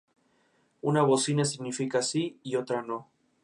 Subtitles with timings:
[0.81, 3.07] Una bocina significaba "sí" y otra "no".